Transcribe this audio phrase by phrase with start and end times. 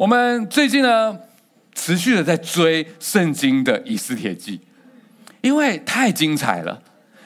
[0.00, 1.14] 我们最近呢，
[1.74, 4.58] 持续的在追圣经的以斯帖记，
[5.42, 6.80] 因为太精彩了，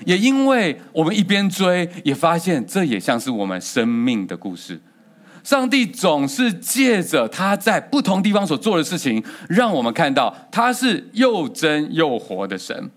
[0.05, 4.81] 也因为我们一边追，也发现这也像是我们生命的故事。
[5.45, 12.91] 上帝总是借着他在不同地方所做的事情，让我们看到他是又真又活的神。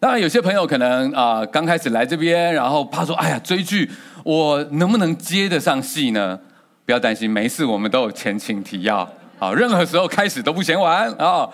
[0.00, 3.90] 当然，有些朋友可能啊，呃，刚开始来这边，然后怕说：“哎呀，追剧
[4.24, 6.40] 我能不能接得上戏呢？”
[6.86, 9.06] 不要担心，没事，我们都有前情提要。
[9.40, 11.50] 好，任何时候开始都不嫌晚啊！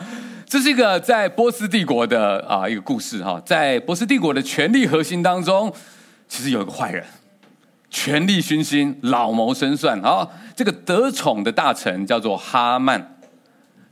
[0.47, 5.73] 这是一个在波斯帝国的啊一个故事哈，在波斯帝国的权力核心当中，
[6.29, 7.03] 其实有一个坏人，
[7.89, 10.29] 权力熏心，老谋深算啊！
[10.55, 13.03] 这个得宠的大臣叫做哈曼，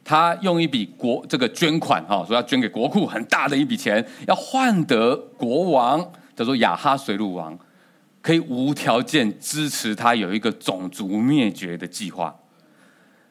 [0.05, 7.59] 他用一笔国这个捐款哈，说要捐给国库很大的一笔钱，要换得国王叫做亚哈水鲁王。
[8.23, 12.34] 可以无条件支持他有一个种族灭绝的计划。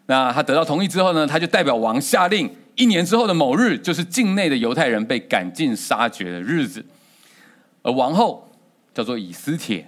[0.08, 6.84] 那他得到同意之后呢，他就代表王下令，一年之后的某日，就是境内的犹太人被赶尽杀绝的日子。
[7.84, 8.52] 而王后
[8.94, 9.88] 叫做以斯帖，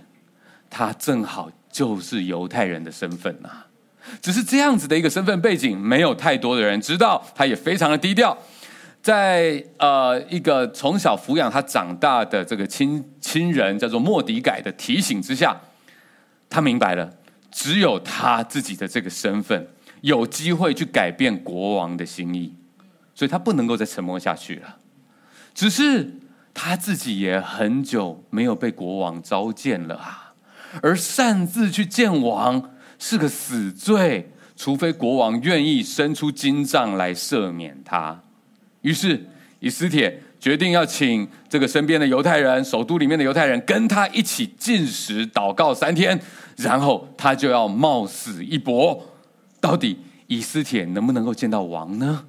[0.69, 3.49] 她正好就是犹太人的身份呐。
[4.21, 8.37] 只是这样子的一个身份背景，没有太多的人知道，他也非常的低调。
[9.01, 15.59] 在呃一个从小抚养他长大的这个亲亲人叫做莫迪改的提醒之下，
[16.49, 17.11] 他明白了，
[17.49, 19.67] 只有他自己的这个身份
[20.01, 22.53] 有机会去改变国王的心意，
[23.15, 24.77] 所以他不能够再沉默下去了。
[25.55, 26.19] 只是
[26.53, 30.33] 他自己也很久没有被国王召见了啊，
[30.81, 38.21] 而擅自去见王是个死罪，除非国王愿意伸出金杖来赦免他。
[38.81, 39.23] 于是，
[39.59, 46.19] 以斯帖决定要请这个身边的犹太人、首都里面的犹太人跟他一起禁食祷告三天，
[46.57, 49.05] 然后他就要冒死一搏。
[49.59, 52.25] 到底以斯帖能不能够见到王呢？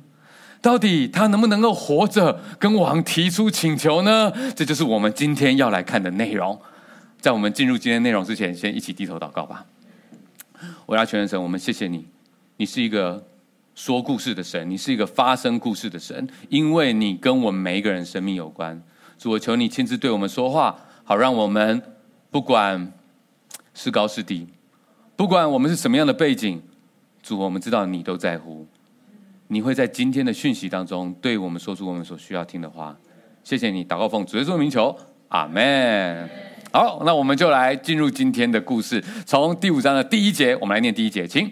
[0.60, 4.30] 到底他能不能够活着跟王提出请求呢？
[4.54, 6.60] 这就是我们今天要来看的内容。
[7.18, 9.64] 在我们进入今天内容之前，先一起低头祷告吧。
[10.84, 12.06] 我要全能神，我们谢谢你，
[12.58, 13.31] 你是一个。
[13.82, 18.80] 说故事的神，你是一个发生故事的神，因为你跟我们每一个人生命有关。
[19.18, 21.82] 主，我求你亲自对我们说话，好让我们
[22.30, 22.92] 不管
[23.74, 24.46] 是高是低，
[25.16, 26.62] 不管我们是什么样的背景，
[27.24, 28.64] 主，我们知道你都在乎。
[29.48, 32.96] 你会在今天的讯息当中对我们说出我们所需要听的话。
[33.42, 36.30] 谢谢你，祷告奉主耶稣名求，阿门。
[36.72, 41.50] 好，那我们就来进入今天的故事，从第五章的第一节，我们来念第一节，请。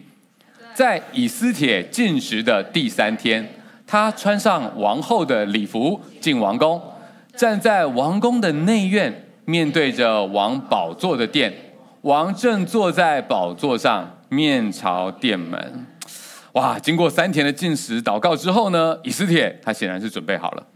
[0.80, 3.46] 在以斯帖进食的第三天，
[3.86, 6.80] 他穿上王后的礼服进王宫，
[7.36, 9.14] 站在王宫的内院，
[9.44, 11.52] 面对着王宝座的殿。
[12.00, 15.86] 王正坐在宝座上，面朝殿门。
[16.52, 16.78] 哇！
[16.78, 20.66] 经过三天的进食祷告之后呢，以斯帖他显然是准备好了，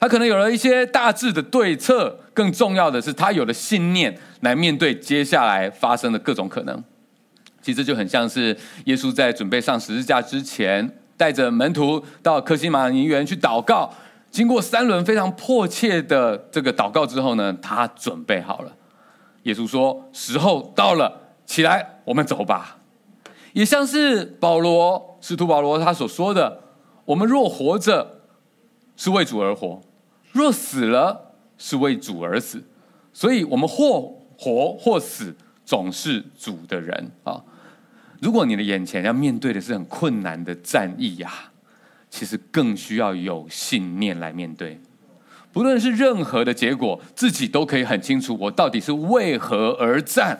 [0.00, 6.82] 他可能有了一些大致的对策，更重要的是，他有了信念来面对接下来发生的各种可能。
[7.66, 13.92] 其实就很像是耶稣在准备上十字架之前，带着门徒到客西马尼园去祷告。
[14.30, 18.70] 经过三轮非常迫切的这个祷告之后呢，他准备好了。
[19.42, 22.78] 耶稣说：“时候到了，起来，我们走吧。”
[23.52, 26.60] 也像是保罗，使徒保罗他所说的
[27.04, 28.20] ：“我们若活着，
[28.96, 29.80] 是为主而活；
[30.30, 32.62] 若死了，是为主而死。
[33.12, 35.34] 所以，我们或活或死，
[35.64, 37.42] 总是主的人啊。”
[38.20, 41.30] 如果你的眼前要面对的是很困难的战役呀，
[42.10, 44.80] 其实更需要有信念来面对。
[45.52, 50.38] 不论是任何的结果，自己都可以很清楚，我到底是为何而战，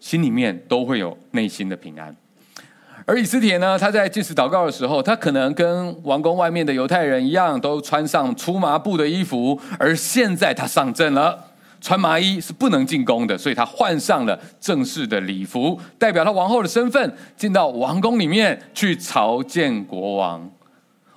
[0.00, 2.14] 心里面都会有内心的平安。
[3.04, 11.51] 而以斯帖呢，他在进食祷告的时候，他可能跟王宫外面的犹太人一样，都穿上粗麻布的衣服，而现在他上阵了。
[11.82, 20.48] 穿麻衣是不能进宫的，所以他换上了正式的礼服，代表他王后的身份，进到王宫里面去朝见国王。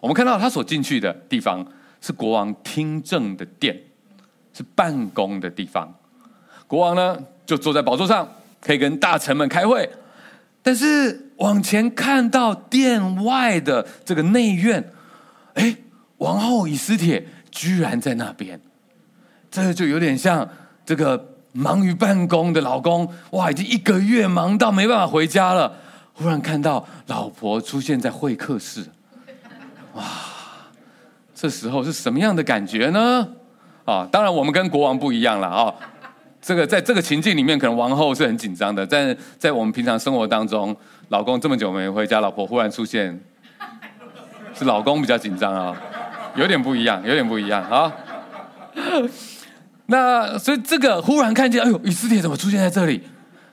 [0.01, 1.63] 我们看到他所进去的地方
[2.01, 3.79] 是国王听政的殿，
[4.53, 5.93] 是办公的地方。
[6.65, 7.15] 国王呢，
[7.45, 8.27] 就坐在宝座上，
[8.59, 9.87] 可以跟大臣们开会。
[10.63, 14.91] 但是往前看到殿外的这个内院，
[15.53, 15.77] 哎，
[16.17, 18.59] 王后以斯帖居然在那边。
[19.63, 20.47] 这就有点像
[20.85, 25.71] 这个忙于办公的老公，哇，已经一个月忙到没办法回家了。
[26.13, 28.85] 忽然看到老婆出现在会客室，
[29.93, 30.03] 哇，
[31.33, 33.27] 这时候是什么样的感觉呢？
[33.85, 35.73] 啊，当然我们跟国王不一样了啊。
[36.41, 40.75] 这个在这个情境里面，可能王后是很紧张的，但在我们平常生活当中，
[41.09, 43.19] 老公这么久没回家，老婆忽然出现，
[44.53, 45.75] 是老公比较紧张啊，
[46.35, 47.91] 有点不一样，有点不一样啊。
[49.87, 53.01] 那所以这个忽然看见，哎呦，以斯帖怎么出现在这里？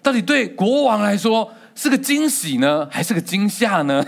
[0.02, 4.05] 到底对国王来说是个惊喜呢，还是个惊吓呢？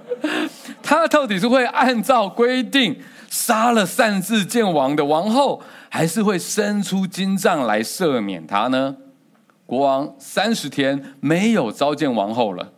[0.82, 8.96] 他到底是会按照规定杀了擅自见王的王后，还是会伸出金杖来赦免他呢？
[9.66, 12.72] 国王三十天没有召见王后了，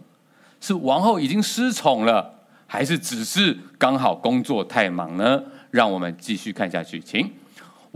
[0.60, 2.32] 是王后已经失宠了，
[2.66, 5.42] 还是只是刚好工作太忙呢？
[5.72, 7.28] 让我们继续看下去，请。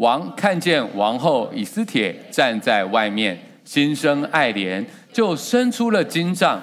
[0.00, 4.82] 王看见王后以斯帖站在外面，心生爱怜，
[5.12, 6.58] 就伸出了金杖。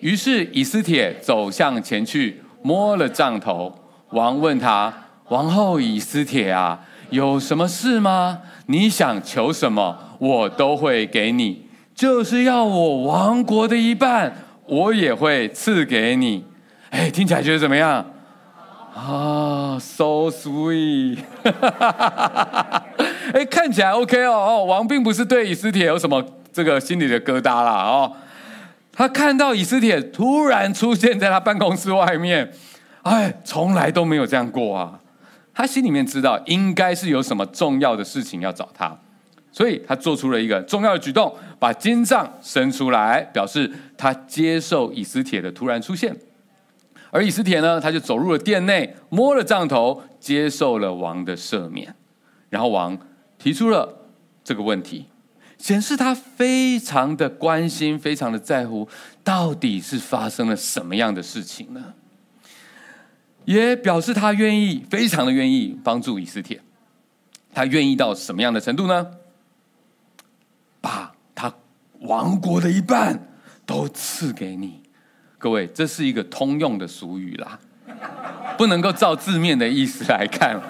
[0.00, 3.70] 于是以斯帖走向前去，摸了杖头。
[4.12, 4.90] 王问他
[5.28, 6.80] ：“王后以斯帖啊，
[7.10, 8.38] 有什么事吗？
[8.68, 11.66] 你想求什么，我都会给你。
[11.94, 14.34] 就是要我王国的一半，
[14.64, 16.42] 我也会赐给你。”
[16.88, 18.02] 哎，听起来觉得怎么样？
[19.00, 21.18] 啊、，so sweet，
[23.32, 26.22] 哎，看起来 OK 哦哦，王并不是对以斯帖有什么
[26.52, 28.12] 这个心里的疙瘩啦哦，
[28.92, 32.52] 他看到以斯帖突然出现在他办公室外面，
[33.02, 34.98] 哎，从来都没有这样过啊，
[35.54, 38.98] 他心里面知道应该是有什么重要的事情要找他，
[39.52, 46.14] 所以他做出了一个重要的举动，把金杖伸出来，表示他接受以斯帖的突然出现。
[47.10, 51.94] 而以斯帖呢，他就走入了殿内，摸了杖头，接受了王的赦免。
[52.50, 52.98] 然后王
[53.38, 54.06] 提出了
[54.44, 55.06] 这个问题，
[55.58, 58.88] 显示他非常的关心，非常的在乎，
[59.24, 61.94] 到底是发生了什么样的事情呢？
[63.44, 66.60] 也表示他愿意，非常的愿意帮助以斯帖。
[67.54, 69.06] 他愿意到什么样的程度呢？
[70.80, 71.54] 把他
[72.00, 73.28] 王国的一半
[73.64, 74.82] 都赐给你。
[75.38, 77.58] 各位，这是一个通用的俗语啦，
[78.58, 80.60] 不能够照字面的意思来看，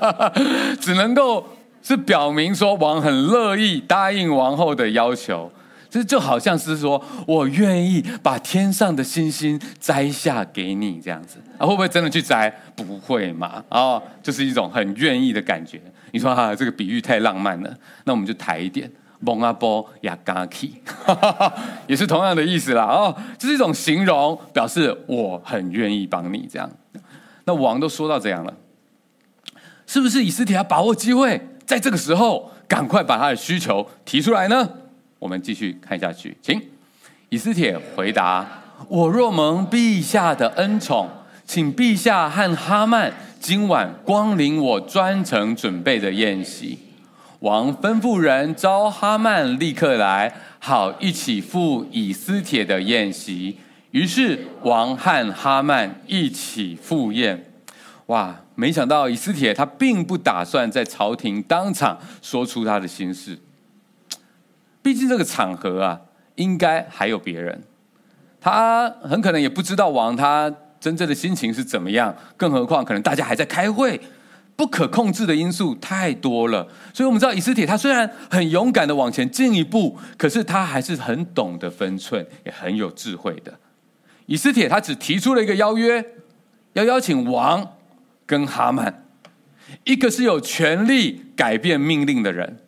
[0.80, 1.46] 只能够
[1.82, 5.52] 是表明说王很乐意答应王后的要求，
[5.90, 12.50] 这就好像是说我愿意把天上的星星摘下给你这样子啊，会不会真的去摘？
[12.74, 15.78] 不会嘛，哦，就是一种很愿意的感觉。
[16.12, 18.90] 你说哈，这个比喻太浪漫了，那我们就抬一点。
[19.20, 20.80] 蒙阿波亚嘎基，
[21.86, 22.84] 也是同样的意思啦。
[22.84, 26.70] 哦，这是一种形容，表示我很愿意帮你这样。
[27.44, 28.54] 那王都说到这样了，
[29.86, 34.68] 是不是以斯帖要把握机会，在这个时候赶快把他的需求提出来呢？
[35.18, 36.60] 我们继续看下去，请
[37.28, 38.46] 以斯帖回答：
[38.86, 41.08] 我若蒙陛下的恩宠，
[41.44, 46.78] 请陛下和哈曼今晚光临我专程准备的宴席。
[47.40, 53.58] 王吩咐人召哈曼立刻来，好一起赴以斯帖的宴席。
[53.92, 57.52] 于是王和哈曼一起赴宴。
[58.06, 63.38] 哇，没想到以斯帖他并不打算在朝廷当场说出他的心事。
[64.82, 66.00] 毕竟这个场合啊，
[66.34, 67.62] 应该还有别人。
[68.40, 74.00] 他很可能也不知道王他真正的心情是怎么样，更何况可能大家还在开会。
[74.58, 83.56] 不可控制的因素太多了，所以我们知道以斯帖他虽然很勇敢的往前进一步，可是他还是很懂得分寸，也很有智慧的。
[84.26, 86.04] 以斯帖他只提出了一个邀约，
[86.72, 87.76] 要邀请王
[88.26, 89.06] 跟哈曼，
[89.84, 92.58] 一个是有权力改变命令的人，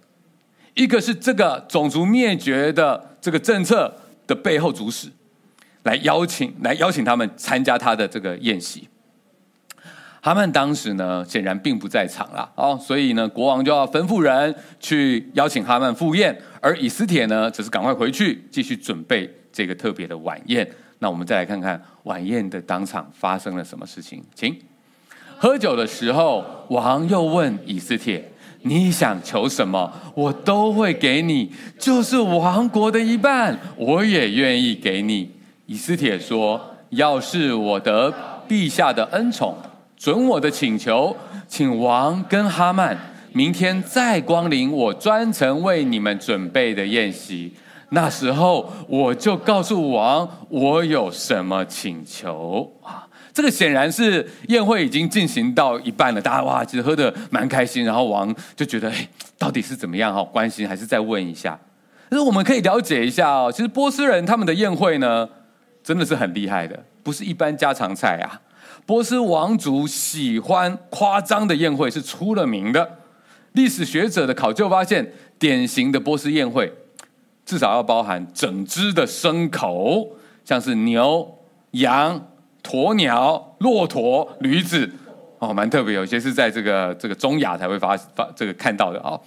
[0.74, 3.92] 一个是这个种族灭绝的这个政策
[4.28, 5.08] 的背后主使，
[5.82, 8.86] 来邀请来邀请他们参加他的这个宴席。
[10.22, 20.68] 哈曼当时呢，显然并不在场啦，哦，所以呢，国王就要吩咐人去邀请哈曼赴宴，而以斯帖呢，则是赶快回去继续准备这个特别的晚宴。
[20.98, 24.54] 那我们再来看看晚宴的当场发生了什么事情，请。
[25.38, 28.22] 喝酒的时候，王又问以斯帖
[28.60, 35.30] ：“你想求什么，我都会给你，就是王国的一半，我也愿意给你。”
[35.64, 36.60] 以斯帖说
[36.90, 38.12] ：“要是我得
[38.46, 39.56] 陛下的恩宠。”
[40.00, 41.14] 准我的请求，
[41.46, 42.96] 请王跟哈曼
[43.34, 47.54] 明天再光临我专程为你们准备的宴席。
[47.90, 53.06] 那时候我就告诉王我有什么请求啊。
[53.34, 57.84] 这个显然是宴会已经进行到一半了，大家哇，其实喝得蛮开心。
[57.84, 60.14] 然后王就觉得，哎，到底是怎么样？
[60.14, 61.60] 哈，关心还是再问一下。
[62.08, 65.28] 但是我们可以了解一下哦，其实波斯人他们的宴会呢，
[65.84, 68.40] 真的是很厉害的，不是一般家常菜啊。
[68.90, 72.98] 波斯王族喜欢夸张的宴会是出了名的。
[73.52, 76.72] 历史学者的考究发现，典型的波斯宴会，
[77.46, 81.38] 至少要包含整只的牲口，像是牛、
[81.70, 82.20] 羊、
[82.64, 84.90] 鸵鸟、骆驼、驴子，
[85.38, 89.20] 哦，蛮特别，有些是在这个这个中亚才会发发这个看到的啊、哦。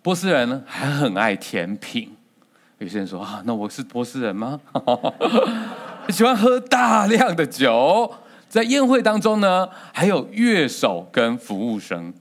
[0.00, 2.16] 波斯人呢还很爱甜品，
[2.78, 4.58] 有些人说啊，那我是波斯人吗？
[6.08, 8.10] 喜欢喝大量的酒，
[8.50, 12.12] 在宴会当中呢，还有乐手跟服务生。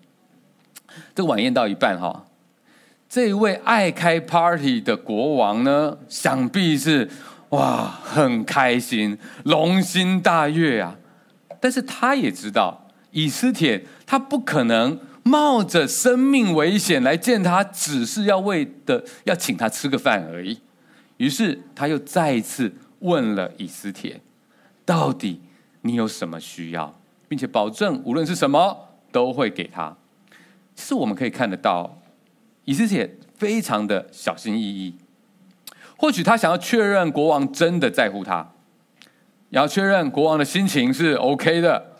[1.15, 2.27] 这个晚宴到一半哈，
[3.09, 7.09] 这一位爱开 party 的国王呢，想必是
[7.50, 10.95] 哇很开心，龙心大悦啊。
[11.59, 20.59] 但是他也知道，以斯帖他不可能冒着生命危险来见他，只是要为的要请他吃个饭而已。
[21.17, 24.21] 于是他又再一次问了以斯帖，
[24.86, 25.41] 到底
[25.81, 26.93] 你有什么需要，
[27.27, 29.95] 并且保证无论是什么都会给他。
[30.75, 31.98] 其实我们可以看得到，
[32.65, 34.95] 以斯帖非常的小心翼翼。
[35.98, 38.53] 或许他想要确认国王真的在乎他，
[39.50, 41.98] 也要确认国王的心情是 OK 的。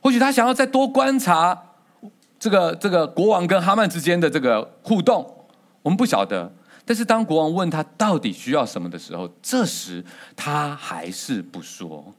[0.00, 1.60] 或许他想要再多观察
[2.38, 5.46] 这个这个国王跟哈曼之间的这个互动，
[5.82, 6.50] 我们不晓得。
[6.86, 10.02] 但是当国王问他到底需要什么的时候，这时
[10.34, 12.14] 他还是不说，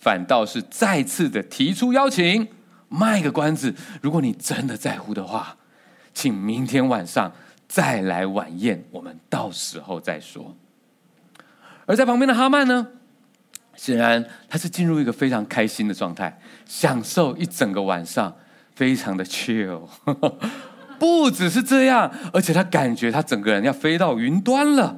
[0.00, 2.48] 反倒是再次的提出邀请。
[2.90, 5.56] 卖个关子，如果你真的在乎的话，
[6.14, 7.30] 请明天晚上
[7.68, 10.56] 再来晚宴，我们到时候再说。
[11.84, 12.86] 而在旁边的哈曼呢，
[13.76, 18.34] 显然他是进入一个非常开心的状态，享受一整个晚上，
[18.74, 19.82] 非常的 chill。
[20.98, 24.96] 不只是这样，而且他感觉他整个人要飞到云端了，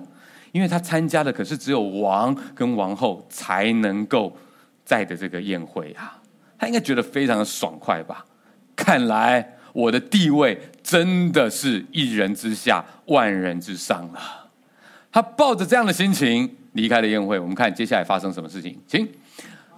[0.53, 4.37] 因为他参加的可是只有王跟王后才能够
[4.91, 6.19] 在的这个宴会啊。
[6.59, 8.25] 他应该觉得非常的爽快吧？
[8.75, 14.21] 看来我的地位真的是一人之下，万人之上了。
[15.13, 17.39] 他抱着这样的心情离开了宴会。
[17.39, 18.77] 我们看接下来发生什么事情。
[18.87, 19.09] 请，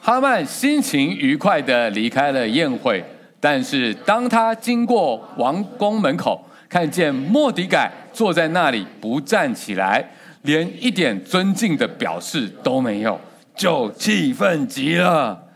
[0.01, 3.05] 哈曼心情愉快的离开了宴会，
[3.39, 10.05] 但是当他经过王宫门口，看见莫迪改坐在那里不站起来，
[10.43, 13.21] 连一点尊敬的表示都没有，
[13.55, 15.49] 就气愤极了。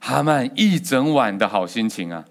[0.00, 2.24] 哈曼一整晚的好心情啊，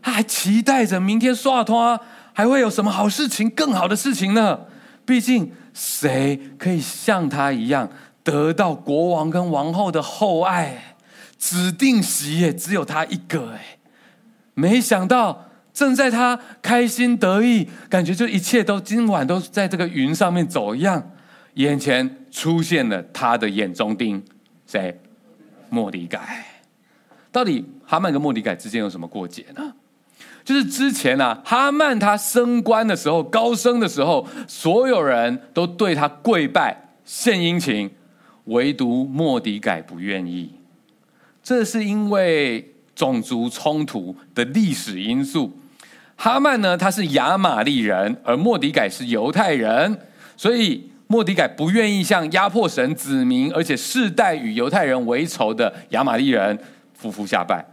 [0.00, 2.00] 他还期待着明天刷脱
[2.32, 4.60] 还会有什么好事情、更好的事情呢？
[5.04, 7.88] 毕竟谁可以像他一样
[8.22, 10.96] 得到国王跟王后的厚爱？
[11.38, 13.78] 指定席也只有他一个哎！
[14.54, 21.10] 没想到正在他开心得意，感觉就一切都今晚都在这个云上面走一样，
[21.54, 24.22] 眼前出现了他的眼中钉，
[24.66, 24.98] 谁？
[25.70, 26.46] 末底改。
[27.30, 29.74] 到底哈曼跟莫迪改之间有什么过节呢？
[30.44, 37.90] 就是之前啊，哈曼他升官的时候，高升的时候，所有人都对他跪拜献殷勤，
[38.44, 40.50] 唯独莫迪改不愿意。
[41.42, 45.58] 这是因为种族冲突的历史因素。
[46.16, 50.00] 哈曼呢，他是亚玛力人，而莫迪改是犹太人，
[50.36, 56.56] 所以莫迪改不愿意向压迫神子民，而且世代与犹太人为仇的亚玛力人。
[56.92, 57.64] 夫妇下拜，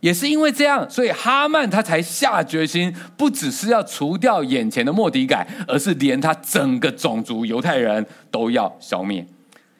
[0.00, 9.24] 也是因为这样，所以哈曼他才下决心，不只是要除掉眼前的莫迪改，而是连他整个种族犹太人都要消灭。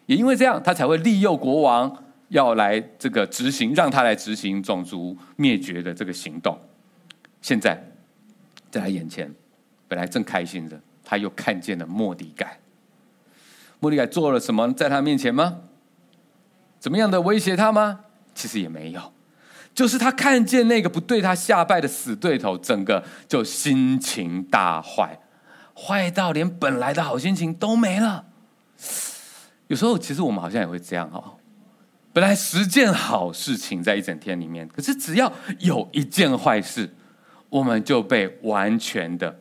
[0.07, 6.57] 也因为这样，他才会利诱国王要来这个执行，让他来执行种族灭绝的这个行动。
[7.41, 7.77] 现在
[8.71, 9.29] 在他眼前，
[9.89, 12.57] 本来正开心着，他又看见了莫迪改。
[13.83, 15.59] 末底改做了什么在他面前吗？
[16.79, 17.99] 怎么样的威胁他吗？
[18.33, 19.13] 其实也没有，
[19.75, 25.19] 就是他看见那个不对他下拜的死对头，整个就心情大坏，
[25.75, 28.27] 坏到连本来的好心情都没了。
[29.67, 31.35] 有时候，其实我们好像也会这样哦。
[32.13, 36.89] 本来十件好事情在一整天里面，可是只要有一件坏事，
[37.49, 39.37] 我们就被完全的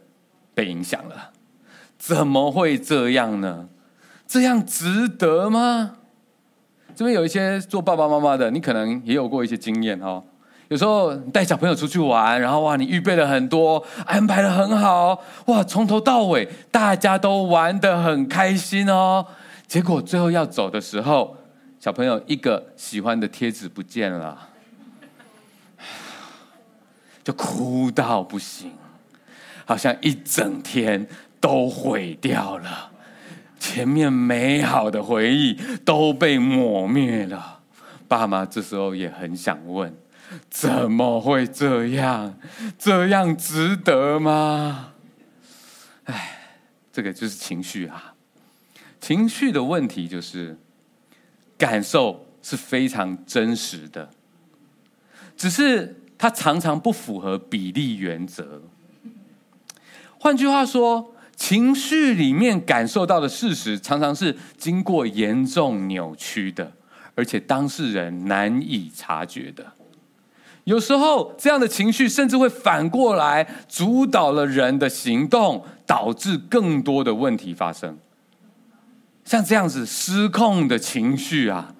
[0.55, 1.31] 被影响了。
[1.99, 3.69] 怎么会这样呢？
[4.31, 5.97] 这样值得吗？
[6.95, 10.23] 这边有一些做爸爸妈妈的，你可能也有过一些经验哦。
[10.69, 19.25] 有时候你带小朋友出去玩，然后哇，你预备了很多，安排得很好，哇，从头到尾大家都玩得很开心哦。
[19.67, 21.35] 结果最后要走的时候，
[21.77, 24.47] 小朋友一个喜欢的贴纸不见了，
[27.21, 28.71] 就哭到不行，
[29.65, 31.05] 好像一整天
[31.41, 32.90] 都毁掉了。
[33.61, 35.53] 前面美好的回忆
[35.85, 37.59] 都被抹灭了，
[38.07, 39.95] 爸妈这时候也很想问：
[40.49, 42.39] 怎么会这样？
[42.79, 44.93] 这样值得吗？
[46.05, 46.39] 哎，
[46.91, 48.15] 这个就是情绪啊。
[48.99, 50.57] 情绪的问题就是，
[51.55, 54.09] 感受是非常真实的，
[55.37, 58.63] 只是它常常不符合比例原则。
[60.17, 66.71] 换句话说，情绪里面感受到的事实，常常是经过严重扭曲的，
[67.15, 69.65] 而且当事人难以察觉的。
[70.65, 77.97] 有时候，这样的情绪甚至会反过来主导了人的行动，导致更多的问题发生。
[79.25, 81.73] 像这样子失控的情绪啊，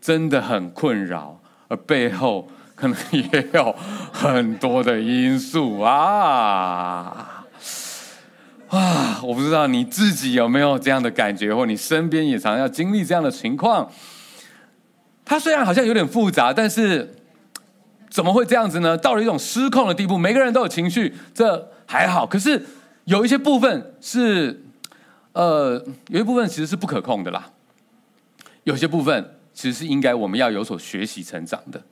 [0.00, 1.38] 真的很困扰，
[1.68, 3.74] 而背后可能也有
[4.10, 7.35] 很多的因素啊。
[8.68, 13.90] 啊，我不知道你自己有没有这样的感觉，或你身边也常要经历这样的情况。
[15.24, 17.14] 它虽然好像有点复杂，但是。
[18.08, 18.96] 怎么会这样子呢？
[18.96, 22.26] 到了一种失控的地步，每个人都有情绪，这还好。
[22.26, 22.64] 可是
[23.04, 24.64] 有一些部分是，
[25.32, 27.50] 呃，有一部分其实是不可控的啦。
[28.64, 31.82] 有些部分其实是应该我们要有所学习成长的。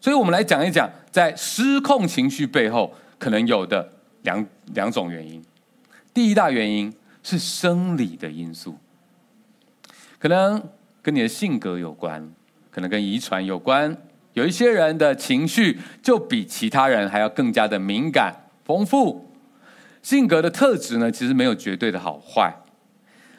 [0.00, 3.88] 所以我们来讲一讲，在失控情绪背后可能有的
[4.22, 5.40] 两两种原因。
[6.20, 8.76] 第一大原因是生理的因素，
[10.18, 10.62] 可能
[11.00, 12.30] 跟你的性格有关，
[12.70, 13.96] 可能跟遗传有关。
[14.34, 18.34] 有一些人的情绪就比其他人还要更加的敏感、
[18.66, 19.30] 丰富。
[20.02, 22.54] 性格的特质呢，其实没有绝对的好坏。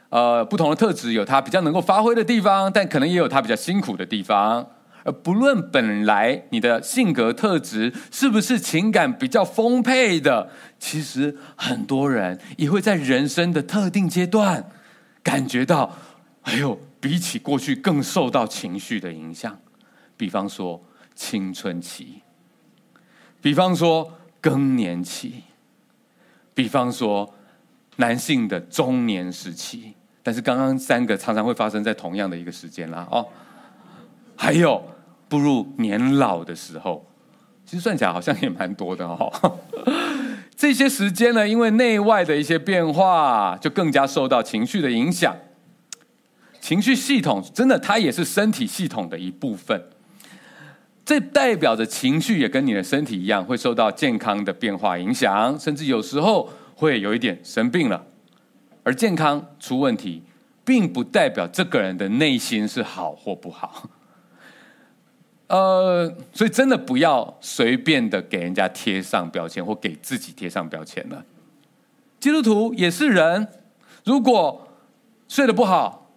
[0.10, 4.68] 呃，不同的特质有它比较能够发挥的地方，但可能也有它比较辛苦的地方。
[5.04, 14.70] 而不论本来你的性格特质是不是情感比较丰沛的，其实很多人也会在人生的特定阶段
[15.24, 15.98] 感觉到，
[16.44, 19.60] 哎呦，比起过去更受到情绪的影响。
[20.18, 20.84] 比方说
[21.16, 22.22] 青春期，
[23.42, 25.44] 比方说更年期，
[26.54, 27.34] 比方说
[27.96, 33.28] 男性的中年时期，但是刚刚三个常常会发生在同样的一个时间啦哦，
[34.36, 34.84] 还有
[35.32, 37.08] 步入年老的时候，
[37.66, 39.32] 其实算起来好像也蛮多的哦。
[40.58, 45.34] 这些时间呢，因为内外的一些变化，就更加受到情绪的影响。
[46.60, 49.82] 情绪系统真的，它也是身体系统的一部分。
[51.06, 58.06] 这代表着情绪也跟你的身体一样，会受到健康的变化影响，甚至有时候会有一点生病了。
[58.84, 60.24] 而健康出问题，
[60.66, 63.90] 并不代表这个人的内心是好或不好。
[65.52, 71.26] 呃，所以真的不要随便的给人家贴上标签，或给自己贴上标签了。
[72.22, 73.46] 基督徒也是人，
[74.06, 74.66] 如果
[75.28, 76.10] 睡得不好，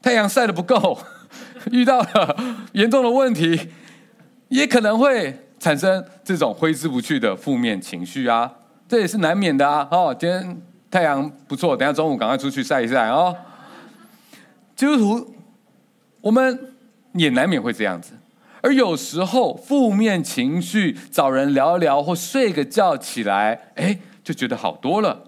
[0.00, 0.96] 太阳晒得不够，
[1.72, 2.36] 遇到了
[2.74, 3.70] 严重的问题。
[4.48, 8.48] 也可能会产生这种挥之不去的负面情绪啊，
[8.86, 9.88] 这也是难免的啊。
[9.90, 13.36] 哦，今天太阳不错，等下中午赶快出去晒一晒哦。
[14.76, 15.34] 基督徒，
[16.20, 16.72] 我们
[17.14, 18.12] 也难免会这样子，
[18.66, 25.22] 而有时候负面情绪找人聊聊或睡个觉起来，哎，就觉得好多了。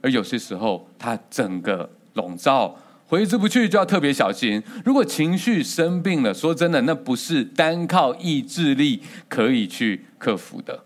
[0.00, 2.76] 而有些时候，它整个笼罩。
[3.06, 4.60] 挥之不去，就要特别小心。
[4.84, 10.82] 如果情绪生病了，说真的，那不是单靠意志力可以去克服的。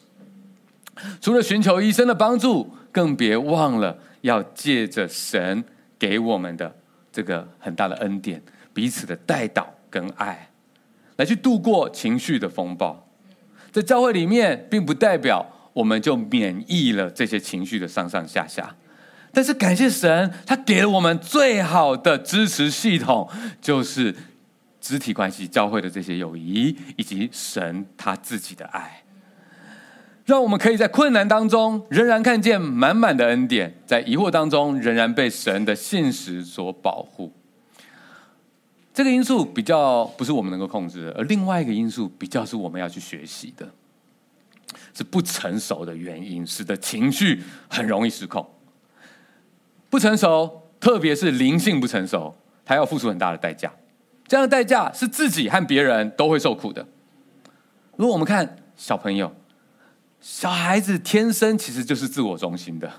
[1.23, 5.65] 除了寻求医生的帮助，更别忘了要借着神
[5.99, 6.77] 给我们的
[7.11, 8.43] 这个很大的恩典，
[8.75, 10.51] 彼此的代祷跟爱，
[11.17, 13.09] 来去度过情绪的风暴。
[13.73, 18.75] 在教会里面，并不代表我们就免疫了这些情绪的上上下下。
[19.33, 23.29] 但是感谢神，他给了我们最好的支持系统，
[23.61, 24.15] 就是
[24.81, 29.03] 肢体关系、教会的这些友谊，以及神他自己的爱，
[30.25, 37.31] 让我们可以在困难当中仍然看见满满的恩典，在疑惑当中仍然被神的信实所保护。
[38.97, 43.69] 这个因素比较不是我们能够控制的，而另外一个因素比较是我们要去学习的，
[44.95, 48.49] 是不成熟的原因，使得情绪很容易失控。
[49.91, 53.71] 不成熟，特别是灵性不成熟，他要付出很大的代价。
[54.27, 56.89] 这样的代价是自己和别人都会受苦的。
[57.97, 59.31] 如果我们看小朋友，
[60.23, 62.91] 小孩子天生其实就是自我中心的，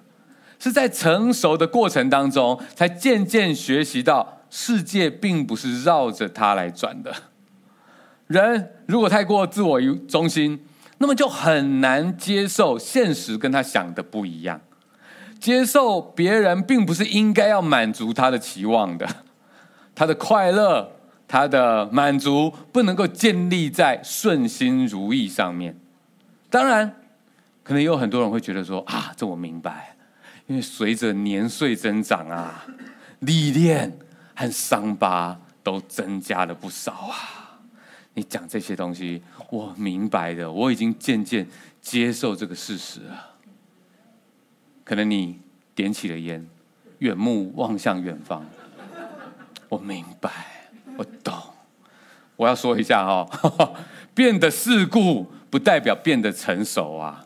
[0.60, 7.14] 是在成熟的过程当中，才渐渐学习到世界并不是绕着他来转的。
[8.28, 10.60] 人如果太过自我中心，
[10.98, 14.60] 那么就很难接受现实跟他想的不一样。
[15.40, 19.08] 接受别人并不是应该要满足他的期望的，
[19.94, 20.92] 他的快乐、
[21.28, 25.78] 他的满足不能够建立在顺心如意上面。
[26.50, 26.92] 当然，
[27.64, 29.96] 可能有很多人会觉得说：“啊，这我明白，
[30.48, 32.66] 因为随着年岁增长啊，
[33.20, 34.00] 历练
[34.38, 37.60] 和伤疤都增加了不少啊。
[38.14, 41.48] 你讲这些东西，我明白的，我已经渐渐
[41.82, 43.32] 接受这个事实了。
[44.84, 45.40] 可能你
[45.74, 46.48] 点起了烟，
[47.00, 48.46] 远目望向远方，
[49.70, 50.32] 我明白，
[50.98, 51.34] 我懂。
[52.36, 53.74] 我要说一下哈，
[54.14, 57.26] 变得世故不代表变得成熟啊，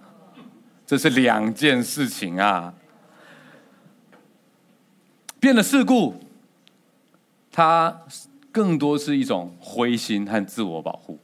[0.88, 2.74] 这是两件事情啊。
[5.42, 6.16] 变得世故，
[7.52, 8.02] 它
[8.52, 11.20] 更多是一种灰心和自我保护，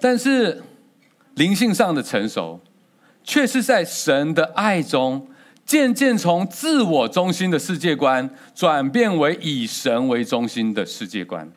[0.00, 0.62] 但是
[1.34, 2.60] 灵性上的成熟，
[3.22, 5.28] 却是在神的爱中，
[5.64, 11.50] 渐渐从自我中心的世界观转变为以神为中心的世界观。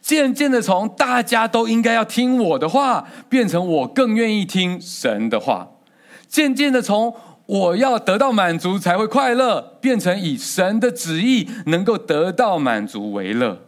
[0.00, 5.76] 渐渐的，从大家都应该要听我的话，变成我更愿意听神的话；
[6.26, 7.14] 渐渐的，从
[7.46, 13.60] 我要得到满足才会快乐，变成以神的旨意能够得到满足为乐。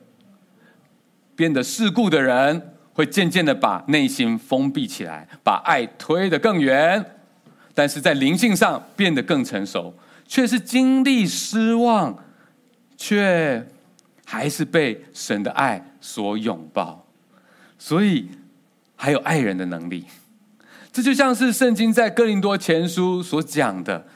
[1.34, 7.02] 变得世故的人，会渐渐的把内心封闭起来，把爱推得更远；
[7.74, 9.92] 但是在灵性上变得更成熟，
[10.26, 12.24] 却是经历失望，
[12.96, 13.66] 却
[14.24, 17.06] 还是被神的爱所拥抱，
[17.78, 18.30] 所以
[18.96, 20.06] 还有爱人的能力。
[20.96, 24.06] 这就像是圣经在哥林多前书所讲的，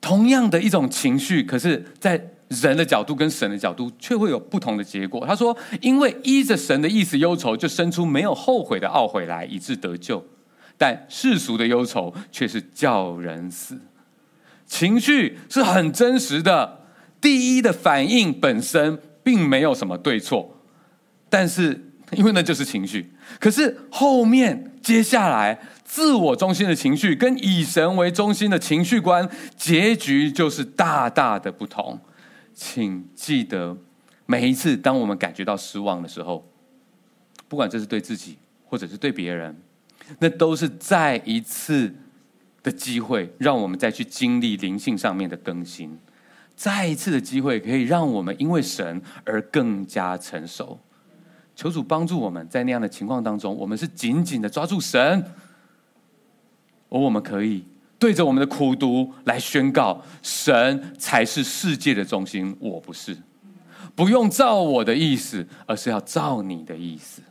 [0.00, 5.24] 同样的一种情绪，可是，在人的角度跟神的角度，却会有不同的结果。
[5.24, 10.18] 他说：“因为依着神的意思忧愁，就生出没有后悔的懊悔来，以致得救；
[10.76, 13.78] 但世俗的忧愁却是叫人死。”
[14.66, 16.80] 情绪是很真实的，
[17.20, 20.60] 第一的反应本身并没有什么对错。
[21.28, 23.12] 但是，因为那就是情绪。
[23.38, 31.98] 可是后面接下来，自我中心的情绪跟以神为中心的情绪观，结局就是大大的不同。
[32.52, 33.78] 请记得，
[34.26, 36.46] 每一次当我们感觉到失望的时候，
[37.48, 39.56] 不管这是对自己或者是对别人，
[40.18, 41.94] 那都是再一次
[42.62, 45.98] 的机会，让我们再去经历灵性上面的更新，
[46.54, 50.78] 再一次的机会，可以让我们因为神而更加成熟。
[51.56, 55.24] 求主帮助我们在那样的情况当中，我们是紧紧的抓住神，
[56.88, 57.64] 而我们可以
[57.98, 63.16] 对着我们的苦读来宣告：神才是世界的中心，我不是。
[63.94, 67.22] 不用照我的意思，而是要照你的意思。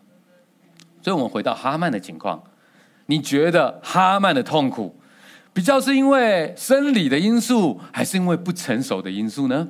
[1.01, 2.41] 所以，我们回到哈曼的情况，
[3.07, 4.95] 你觉得哈曼的痛苦
[5.51, 9.67] 比较是因为生理的因素，还是因为不成熟的因素呢？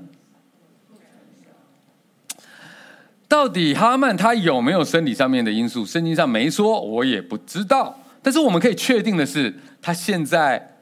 [3.34, 5.84] 到底哈曼他有没有生理上面的因素？
[5.84, 8.00] 圣经上没说，我也不知道。
[8.22, 10.76] 但是我们可以确定的是，他现在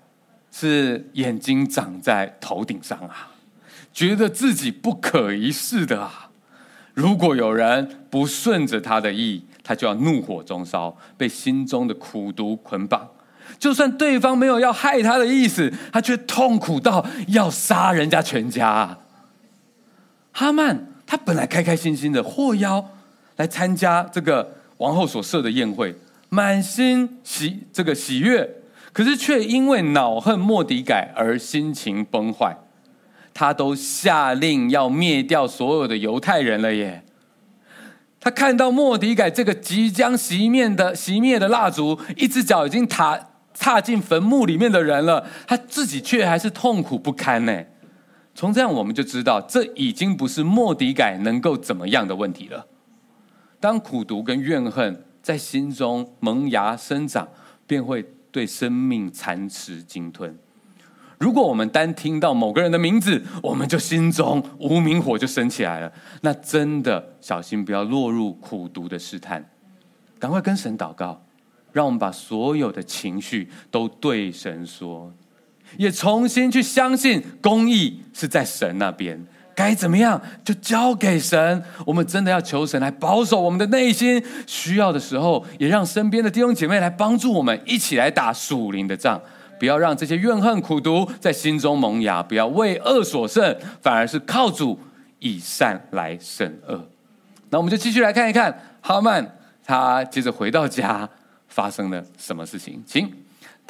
[0.51, 3.31] 是眼睛长在头顶上啊，
[3.93, 6.29] 觉得自己不可一世的啊。
[6.93, 13.07] 如果有人不顺着他的意，他就要怒火中烧，被心中的苦毒捆绑。
[13.59, 18.97] 就算对方没有要害他的意思，他却痛苦到要杀人家全家。
[20.33, 20.90] 哈曼。
[21.11, 22.89] 他本来开开心心的获邀
[23.35, 25.93] 来参加这个王后所设的宴会，
[26.29, 28.49] 满心喜这个喜悦，
[28.93, 32.55] 可是却因为恼恨莫底改而心情崩坏。
[33.33, 37.03] 他都下令要灭掉所有的犹太人了耶！
[38.21, 43.19] 他看到莫底改这个即将熄灭的熄灭的蜡烛，一只脚已经踏
[43.59, 47.63] 踏进坟墓里面的人了，他自己却还是痛苦不堪呢。
[48.33, 52.65] 从这样我们就知道，这已经不是莫底改能够怎么样的问题了。
[53.59, 57.27] 当苦毒跟怨恨在心中萌芽生长，
[57.67, 60.35] 便会对生命蚕食鲸吞。
[61.19, 69.47] 如果我们单听到某个人的名字，我们就心中无名火就升起来了，那真的小心不要落入苦毒的试探。
[70.17, 71.23] 赶快跟神祷告，
[71.71, 75.13] 让我们把所有的情绪都对神说。
[75.77, 79.19] 也重新去相信公义是在神那边，
[79.55, 81.63] 该怎么样就交给神。
[81.85, 89.21] 我们真的要求神来保守我们的内心，需要的时候也让身边的弟兄姐妹来帮助我们，一起来打属灵的仗。
[89.59, 94.79] 不要让这些怨恨苦毒在心中萌芽，不要为恶所胜，反而是靠主
[95.19, 96.89] 以善来胜恶。
[97.51, 101.07] 那我们就继续来看一看哈曼，他接着回到家
[101.47, 103.07] 发生了什么事情，请。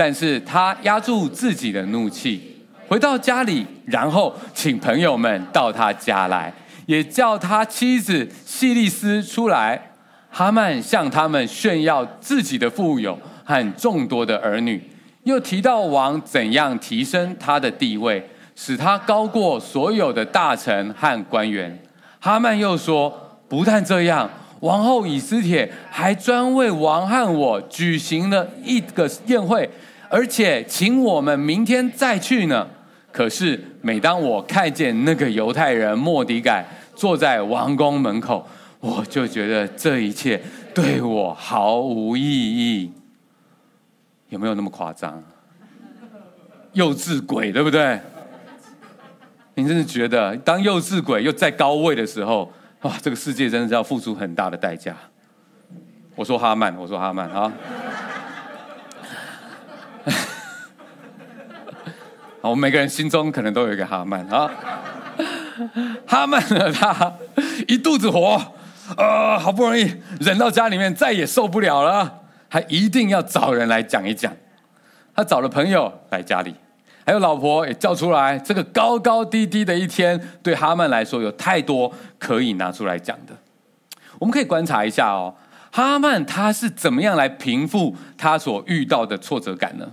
[0.04, 2.42] 但是他压住自己的怒气，
[2.88, 6.52] 回到家里，然后请朋友们到他家来，
[6.88, 9.80] 也叫他妻子细利斯出来。
[10.32, 14.82] 哈曼向他们炫耀自己的富有和众多的儿女，
[15.26, 21.80] 又提到王怎样提升他的地位，使他高过所有的大臣和官员。
[22.20, 23.16] 哈曼又说
[23.48, 24.28] ：“不但这样，
[24.62, 29.70] 王后以斯帖还专为王和我举行了一个宴会，
[30.12, 32.68] 而且请我们明天再去呢。
[33.14, 38.46] 可是每当我看见那个犹太人莫迪改坐在王宫门口，
[38.82, 40.42] 我就觉得这一切
[40.74, 42.92] 对我毫无意义。
[44.30, 45.24] 有没有那么夸张？
[46.74, 48.00] 幼稚鬼，对不对？”
[49.56, 54.96] 你真是觉得，当幼稚鬼又在高位的时候，哇，这个世界真的是要付出很大的代价。
[56.16, 57.52] 我说哈曼，我说哈曼啊。
[62.42, 64.50] 好，我们每个人心中可能都有一个哈曼啊。
[66.08, 67.14] 哈曼呢，他
[67.68, 68.42] 一肚子火，
[68.98, 74.34] 啊、好不容易忍到家里面，再也受不了了，还一定要找人来讲一讲。
[75.16, 76.56] 他找了朋友来家里。
[77.06, 83.34] 还有老婆也叫出来，这个高高低低的一天，对哈曼来说有太多可以拿出来讲的。
[84.20, 85.34] 我们可以观察一下哦，
[85.72, 89.92] 哈曼他是怎么样来平复他所遇到的挫折感呢？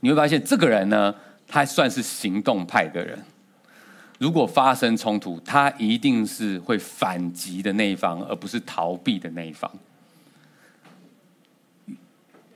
[0.00, 1.14] 你会发现，这个人呢，
[1.46, 3.18] 他算是行动派的人。
[4.18, 9.70] 如果发生冲突，他一定是会反击的那一方，而不是逃避的那一方。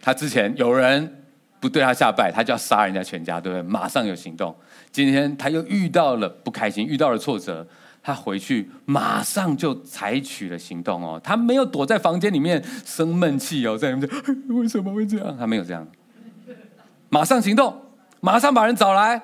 [0.01, 1.19] 他之前有人。
[1.63, 3.63] 不对他下拜，他就要杀人家全家，对不对？
[3.63, 4.53] 马上有行动。
[4.91, 7.65] 今天他又遇到了不开心，遇到了挫折，
[8.03, 11.21] 他回去马上就采取了行动哦。
[11.23, 14.11] 他没有躲在房间里面生闷气哦，在那边
[14.49, 15.37] 为什么会这样？
[15.39, 15.87] 他没有这样，
[17.09, 17.81] 马上行动，
[18.21, 19.23] 马上把人找来。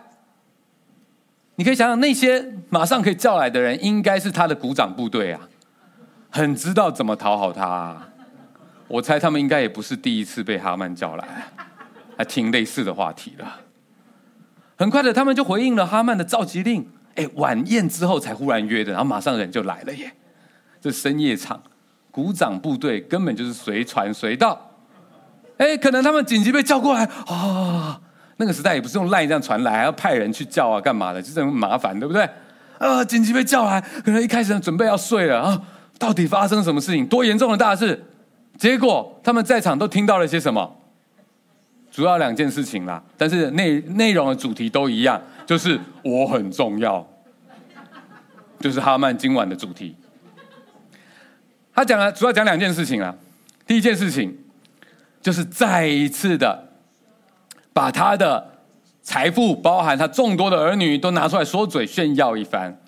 [1.56, 5.40] 你可以想想，那些马上可以叫来的人，应该是他的鼓掌部队啊，
[6.30, 8.08] 很知道怎么讨好他啊。
[8.86, 11.26] 我猜他们应该也不是第一次被哈曼叫来。
[12.16, 13.60] 还听类似的话题了，
[14.76, 16.84] 很快的，他们就回应了哈曼的召集令。
[17.18, 20.10] 哎，晚宴之后才忽然约的，然后马上人就来了耶。
[20.80, 21.60] 这深夜场，
[22.12, 24.70] 鼓掌部队根本就是随传随到。
[25.56, 28.00] 哎，可能他们紧急被叫过来啊、哦。
[28.36, 31.20] 那个时代也不是用赖这样传来，还要派人去叫啊，干嘛的？
[31.20, 32.28] 就这么麻烦，对不对？
[32.78, 35.60] 啊，紧急被叫来，可能一开始准备要睡了啊。
[35.98, 37.04] 到底发生什么事情？
[37.04, 38.00] 多严重的大事？
[38.56, 40.77] 结果他们在场都听到了些什么？
[41.98, 47.04] 主要两件事情啦，但是内内容的主题都一样，就是我很重要，
[48.60, 49.96] 就是哈曼今晚的主题。
[51.74, 53.12] 他讲了主要讲两件事情啊，
[53.66, 54.38] 第一件事情
[55.20, 56.68] 就是再一次的
[57.72, 58.48] 把他的
[59.02, 62.80] 财富，包含他众多的儿女，都拿出来说嘴炫耀一番。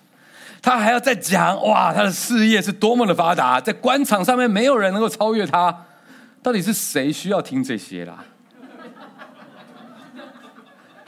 [0.62, 5.76] 他还要再讲哇，他的事业是多么的发达，在官场上面没有人能够超越他。
[6.44, 8.24] 到底是谁需要听这些啦？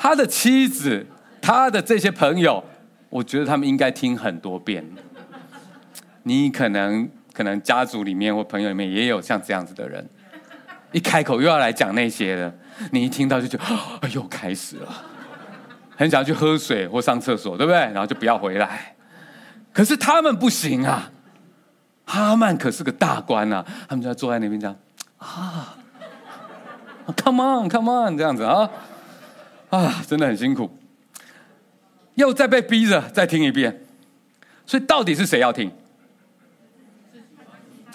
[0.02, 1.06] 他的妻子，
[1.40, 2.64] 他的这些朋友，
[3.08, 4.84] 我觉得他们应该听很多遍。
[6.24, 10.04] 你可能可能家族里面或朋友里面也有像这样子的人，
[10.90, 12.52] 一开口又要来讲那些的，
[12.90, 13.56] 你一听到就觉
[14.00, 14.88] 得，又开始了，
[15.96, 17.78] 很想要去喝水或上厕所，对不对？
[17.78, 18.96] 然后就不要回来。
[19.72, 21.12] 可是他们不行啊，
[22.06, 24.76] 哈曼可是个大官啊，他们就要坐在那边讲
[25.18, 25.76] 啊
[27.22, 28.68] ，Come on，Come on，这样子啊。
[29.72, 30.70] 啊，真的很辛苦，
[32.16, 33.82] 又再被逼着再听一遍，
[34.66, 35.72] 所以到底是谁要听？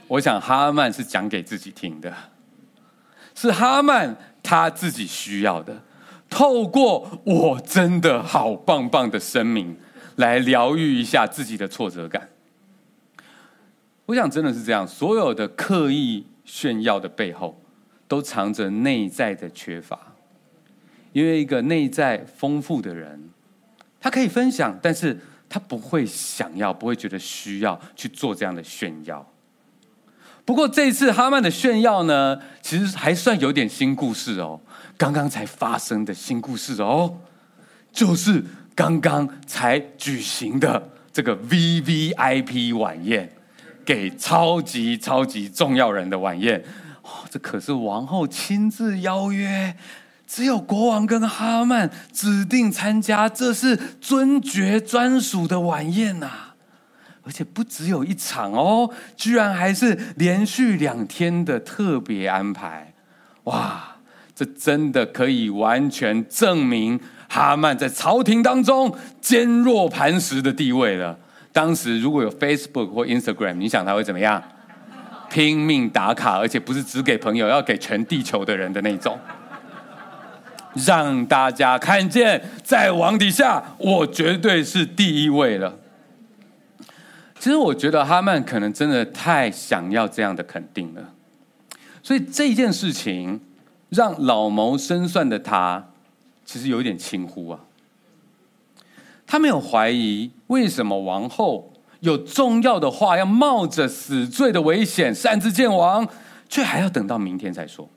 [0.07, 2.11] 我想哈曼是讲给自己听的，
[3.35, 5.83] 是哈曼他自己需要的，
[6.27, 9.77] 透过我真的好棒棒的声明
[10.15, 12.27] 来疗愈一下自己的挫折感。
[14.07, 17.61] 我想真的是这样，所有的刻意炫耀的背后，
[18.07, 20.06] 都藏着内在的缺乏。
[21.17, 23.31] 因为一个内在丰富的人，
[23.99, 29.27] 他可以分享，但是他不会想要，不会觉得需要去做这样的炫耀。
[30.45, 34.61] 不过这次哈曼的炫耀呢，其实还算有点新故事哦，
[34.95, 37.17] 刚刚才发生的新故事哦，
[37.91, 38.43] 就是
[38.75, 43.27] 刚刚才举行的这个 VVIP 晚宴，
[43.83, 46.63] 给超级超级重要人的晚宴，
[47.01, 49.75] 哦，这可是王后亲自邀约。
[50.27, 56.29] 只有国王跟哈曼指定参加，这是尊爵专属的晚宴呐！
[57.23, 62.93] 而且不只有一场哦，居然还是连续两天的特别安排。
[63.45, 63.95] 哇，
[64.35, 71.17] 这真的可以完全证明哈曼在朝廷当中坚若磐石的地位了。
[71.53, 74.43] 当时如果有 Facebook 或 Instagram，你想他会怎么样？
[75.29, 79.17] 拼命打卡，而且不是只给朋友，要给全地球的人的那种。
[80.85, 85.77] 让大家看见，在王底下，我绝对是第一位了。
[87.39, 91.13] 其实我觉得哈曼可能真的太想要这样的肯定了，
[92.01, 93.39] 所以这件事情
[93.89, 95.89] 让老谋深算的他，
[96.43, 97.59] 其实有一点轻忽啊。
[99.27, 106.07] 他没有怀疑为什么王后有重要的话要冒着死罪的危险擅自见王，
[106.49, 107.87] 却还要等到明天再说，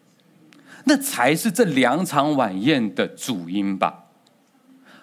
[0.85, 4.05] 那才是这两场晚宴的主因吧。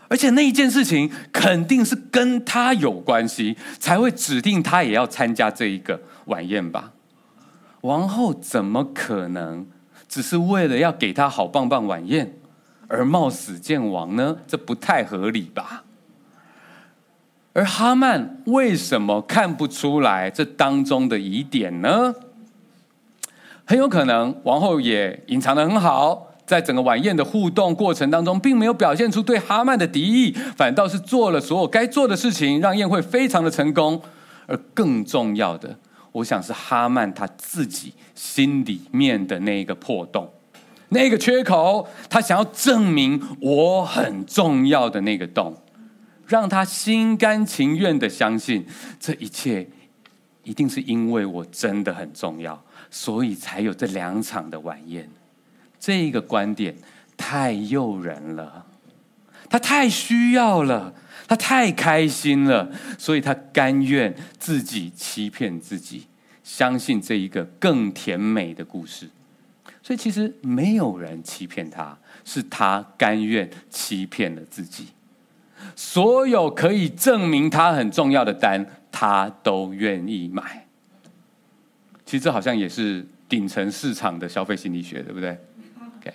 [0.10, 6.94] 而且那一件事情肯定是跟他有关系，才会指定他也要参加这一个晚宴吧？
[7.82, 9.68] 王后怎么可能
[10.08, 12.34] 只是为了要给他好棒棒晚宴
[12.88, 14.38] 而冒死见王呢？
[14.48, 15.84] 这不太合理吧？
[17.54, 22.13] 而哈曼为什么看不出来这当中的疑点呢？
[23.67, 26.23] 很有可能王后也隐藏得很好。
[26.45, 34.01] 在整个晚宴的互动过程当中，并没有表现出对哈曼的敌意，反倒是做了所有该做的事情，让宴会非常的成功。
[34.45, 35.77] 而更重要的，
[36.13, 40.32] 我想是哈曼他自己心里面的那个破洞，
[40.88, 45.53] 那个缺口，他想要证明我很重要的那个洞，
[46.25, 48.65] 让他心甘情愿的相信
[48.97, 49.67] 这一切
[50.47, 55.10] 一定是因为我真的很重要，所以才有这两场的晚宴。
[55.77, 56.73] 这一个观点
[57.17, 58.65] 太诱人了，
[59.49, 60.93] 他太需要了，
[61.27, 66.07] 他太开心了，所以他甘愿自己欺骗自己，
[66.45, 69.10] 相信这一个更甜美的故事。
[69.83, 74.88] 所以其实没有人欺骗他，是他甘愿欺骗了自己。
[75.75, 78.65] 所有可以证明他很重要的单，
[78.99, 80.65] 他都愿意买。
[82.03, 85.38] 其实这好像也是顶层市场的消费心理学，对不对
[85.99, 86.12] ？OK，？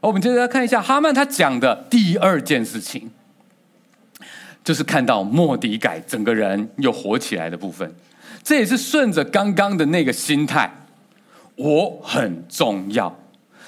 [0.00, 3.10] 我们接着来看一下哈曼他讲的第二件事情，
[4.62, 7.92] 就是看到莫底改整个人又活起来的部分。
[8.44, 10.70] 这也是顺着刚刚的那个心态，
[11.56, 13.18] 我很重要，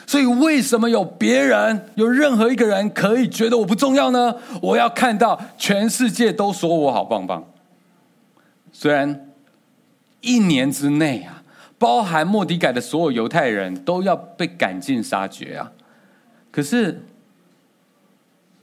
[0.07, 4.37] 所以为什么有别人，有任何一个人可以觉得我不重要呢？
[4.63, 7.45] 我要看到全世界都说我好棒棒。
[8.81, 9.29] 虽然
[10.21, 11.43] 一年之内啊，
[11.81, 15.73] 包含莫迪改的所有犹太人都要被赶尽杀绝啊。
[16.53, 17.03] 可是，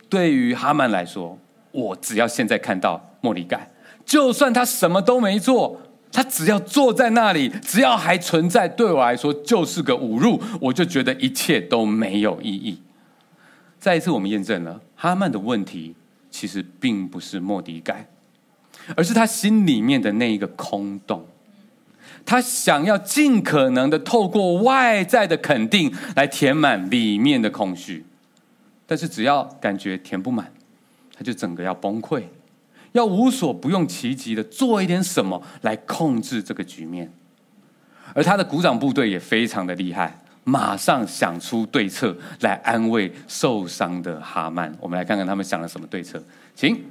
[0.08, 1.38] 对于哈曼来说，
[1.74, 3.70] 我只要现在看到莫迪改，
[4.06, 5.82] 就算他什么都没做，
[6.14, 12.82] 他只要坐在那里，只要还存在，对我来说就是个侮辱，我就觉得一切都没有意义。
[13.78, 15.94] 再一次，我们验证了哈曼的问题，
[16.32, 18.08] 其实并不是莫迪改，
[18.96, 21.26] 而是他心里面的那一个空洞。
[22.26, 28.04] 他想要尽可能的透过外在的肯定来填满里面的空虚，
[28.88, 30.52] 但是只要感觉填不满，
[31.16, 32.24] 他就整个要崩溃，
[32.94, 37.12] 要无所不用其极的做一点什么来控制这个局面。
[38.16, 44.76] 而他的鼓掌部队也非常的厉害，马上想出对策来安慰受伤的哈曼。
[44.80, 46.24] 我们来看看他们想了什么对策，
[46.56, 46.84] 请。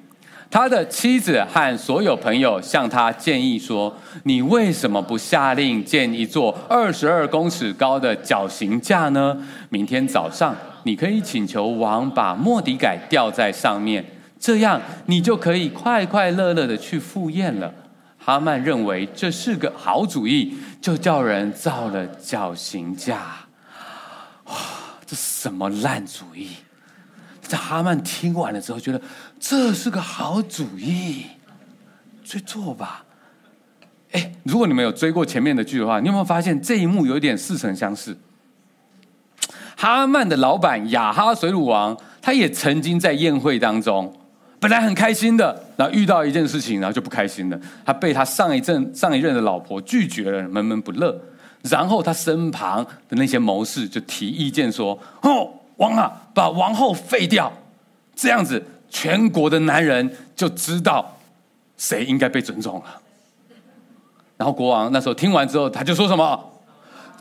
[0.51, 9.37] 他的妻子和所有朋友向他建议说：“你为什么不下令建一座二十二公尺高的绞刑架呢？
[9.69, 14.05] 明天早上你可以请求王把莫迪改吊在上面，
[14.39, 17.73] 这样你就可以快快乐乐的去赴宴了。”
[18.17, 23.17] 哈曼认为这是个好主意，就叫人造了绞刑架。
[24.45, 24.55] 哇，
[25.05, 26.49] 这什么烂主意！
[27.43, 28.99] 在哈曼听完了之后，觉得
[29.39, 31.27] 这是个好主意，
[32.25, 33.05] 去做吧。
[34.13, 38.17] 哎，如果你们有追过前面的剧的话，你有没有发现这一幕有点似曾相识？
[39.77, 44.11] 哈曼的老板亚哈水鲁王，他也曾经在宴会当中，
[44.59, 47.61] 本来很开心的，然后遇到一件事情，然后就不开心了。
[47.85, 51.21] 他被他上一阵上一任的老婆拒绝了，闷闷不乐。
[51.63, 57.53] 然后他身旁的那些谋士就提意见说：“哦。”王啊，把王后废掉，
[58.15, 58.65] 这样子
[58.95, 61.19] 全国的男人就知道
[61.77, 63.01] 谁应该被尊重了。
[64.37, 66.53] 然后国王那时候听完之后，他就说什么：“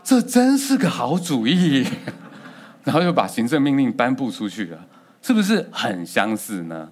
[0.03, 1.83] 这真是个好主意。
[2.85, 4.77] ”然后又把行政命令颁布出去了，
[5.23, 6.89] 是不是很相似呢？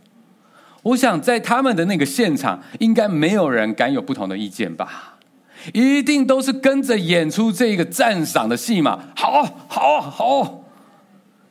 [0.81, 5.19] 我想在他们的那个现场，应该没有人敢有不同的意见吧？
[5.73, 8.99] 一定都是跟着演出这个赞赏的戏码。
[9.15, 10.63] 好，好，好。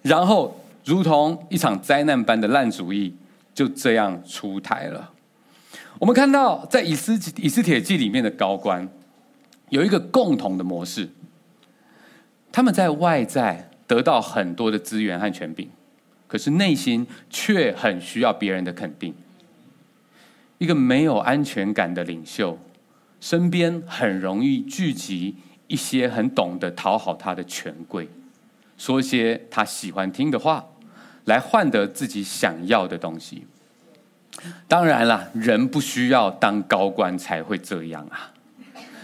[0.02, 3.14] 然后，如同一场灾难般的烂主意，
[3.60, 5.12] 就这样出台了。
[5.98, 8.88] 我们看到，在以斯以斯帖记里面的高官，
[9.68, 11.10] 有一个共同的模式：
[12.50, 15.68] 他们在外在得到很多的资源和权柄，
[16.26, 19.14] 可是内心却很需要别人的肯定。
[20.56, 22.58] 一个没有安全感的领袖，
[23.20, 25.36] 身边很容易聚集
[25.66, 28.08] 一些很懂得讨好他的权贵，
[28.78, 30.66] 说些他喜欢听的话，
[31.30, 33.46] 来换得自己想要的东西。
[34.66, 38.32] 当然啦，人不需要当高官才会这样啊。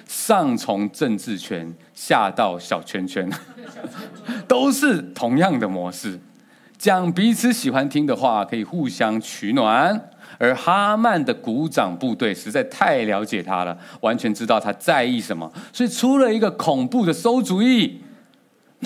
[0.09, 3.31] 上从政治圈，下到小圈圈，
[4.49, 6.19] 都是同样的模式。
[6.77, 10.11] 讲彼此喜欢听的话，可以互相取暖。
[10.39, 18.01] 而哈曼的鼓掌部队实在太了解他了，完全知道他在意什么，所以出了一个恐怖的馊主意。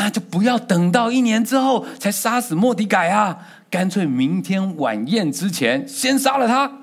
[0.03, 3.37] 那就不要等到一年之后才杀死莫迪改啊，
[3.69, 6.79] 干脆明天晚宴之前先杀了他。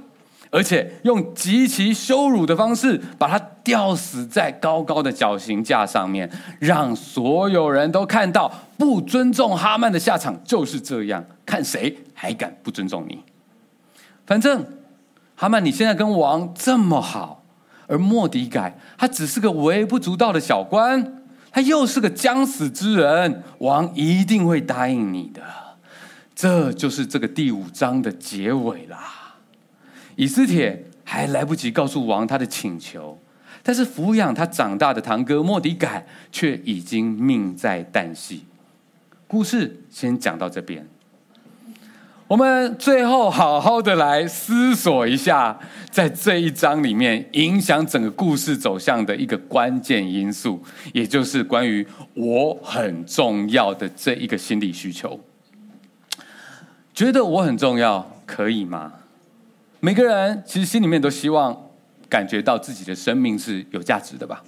[0.52, 11.26] 而且用极其羞辱的方式把他吊死在高高的绞刑架上面，让所有人都看到不尊重哈曼的下场就是这样。
[11.44, 13.20] 看谁还敢不尊重你？
[14.28, 14.64] 反正
[15.36, 17.44] 哈曼你现在跟王这么好，
[17.88, 21.17] 而莫迪改他只是个微不足道的小官，
[21.52, 25.42] 他又是个将死之人，王一定会答应你的。
[26.36, 29.36] 这就是这个第五章的结尾啦。
[30.16, 33.18] 以斯帖还来不及告诉王他的请求，
[33.64, 38.46] 但是抚养他长大的堂哥莫迪改却已经命在旦夕。
[39.28, 40.88] 故事先讲到这边，
[42.28, 45.58] 我们最后好好的来思索一下，
[45.90, 50.62] 在这一章里面影响整个故事走向的一个关键因素，
[50.94, 55.18] 也就是关于我很重要的这一个心理需求。
[56.94, 58.92] 觉得我很重要，可以吗？
[59.80, 61.58] 每个人其实心里面都希望
[62.10, 64.44] 感觉到自己的生命是有价值的吧，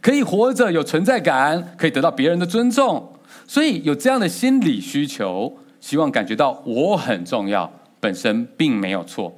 [0.00, 3.12] 可以活着有存在感，可以得到别人的尊重，
[3.46, 7.70] 所以有这样的心理需求，希望感觉到我很重要，
[8.00, 9.36] 本身并没有错。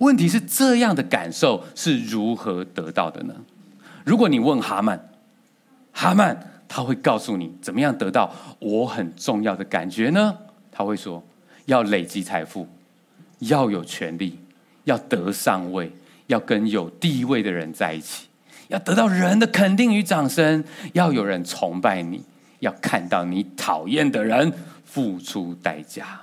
[0.00, 3.34] 问题是这样的感受是如何得到的呢？
[4.04, 5.00] 如果你问哈曼，
[5.92, 10.36] 哈曼他会告诉你怎么样得到我很重要的感觉呢？
[10.72, 11.22] 他会说
[11.66, 12.68] 要累积财富。
[13.40, 14.38] 要有权利，
[14.84, 15.90] 要得上位，
[16.28, 18.26] 要跟有地位的人在一起，
[18.68, 20.64] 要得到人的肯定与掌声，
[20.94, 22.22] 要有人崇拜你，
[22.60, 24.50] 要看到你讨厌的人
[24.94, 26.20] 付出代价。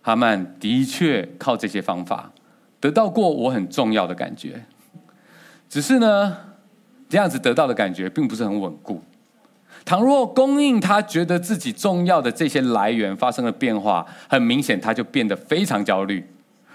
[0.00, 2.32] 哈曼的确靠这些方法
[2.80, 4.64] 得到过我很重要的感觉，
[5.68, 6.36] 只是呢，
[7.06, 9.02] 这样子得到的感觉并不是很稳固。
[9.84, 16.26] 倘若供应他觉得自己重要的这些来源发生了变化，很明显他就变得非常焦虑，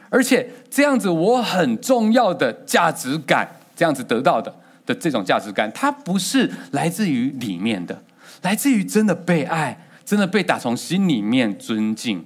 [0.10, 4.54] 而且这样子我很重要的价值感，这样子得到的
[4.86, 8.04] 的这种价值感，它不是来自于里面的，
[8.42, 12.26] 来自于真的被爱，真的被打从心里面尊敬，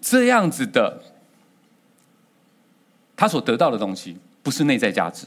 [0.00, 1.02] 这样子的，
[3.16, 5.26] 他所得到的东西不是内在价值，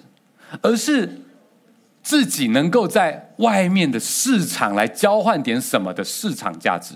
[0.62, 1.20] 而是。
[2.06, 6.96] 自己能够在外面的市场来交换点什么的市场价值，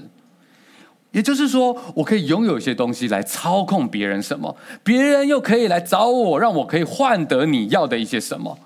[1.12, 8.60] 也就是说，我可以拥有一些东西来操控别人什么，别人又可以来找我，让我可以换得你要的一些什么。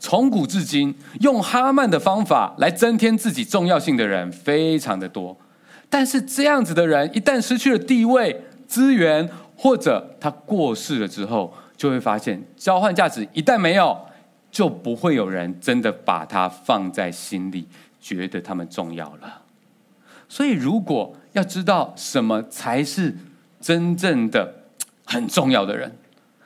[0.00, 5.36] 从古至今，用哈曼的方法来增添自己重要性的人非常的多，
[5.88, 13.96] 但是这样子的人一旦失去了地位、资源，或者他过世了之后，就会发现交换价值一旦没有。
[14.52, 17.68] 就不会有人真的把他放在心里，
[18.00, 19.42] 觉得他们重要了。
[20.28, 23.16] 所以，如果要知道什么才是
[23.60, 24.52] 真正的
[25.04, 25.96] 很重要的人，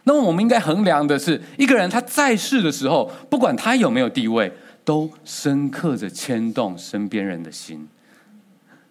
[0.04, 4.52] 那么我们应该衡量的是，一个人他在世的时候，不管他有没有地位，
[4.84, 7.88] 都深刻着牵动身边人的心。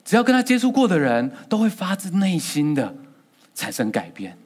[0.04, 2.94] 只要跟他接触过的人，都会发自内心的
[3.56, 4.38] 产生改变。